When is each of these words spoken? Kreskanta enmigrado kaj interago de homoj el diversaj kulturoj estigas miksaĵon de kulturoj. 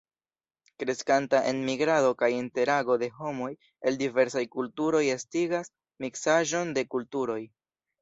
Kreskanta 0.83 1.41
enmigrado 1.49 2.15
kaj 2.23 2.31
interago 2.37 2.97
de 3.05 3.11
homoj 3.19 3.51
el 3.91 4.01
diversaj 4.03 4.45
kulturoj 4.59 5.05
estigas 5.21 5.75
miksaĵon 6.09 6.77
de 6.81 6.91
kulturoj. 6.97 7.43